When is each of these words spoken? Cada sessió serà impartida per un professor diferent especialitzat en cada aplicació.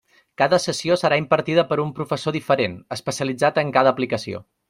Cada 0.41 0.57
sessió 0.61 0.95
serà 1.01 1.19
impartida 1.23 1.65
per 1.73 1.77
un 1.83 1.91
professor 2.01 2.35
diferent 2.39 2.75
especialitzat 2.99 3.63
en 3.65 3.77
cada 3.79 3.95
aplicació. 3.97 4.43